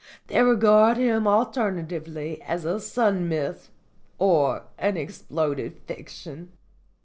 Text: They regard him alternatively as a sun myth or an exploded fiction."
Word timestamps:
They 0.25 0.41
regard 0.41 0.97
him 0.97 1.27
alternatively 1.27 2.41
as 2.41 2.65
a 2.65 2.79
sun 2.79 3.29
myth 3.29 3.69
or 4.17 4.63
an 4.79 4.97
exploded 4.97 5.77
fiction." 5.85 6.53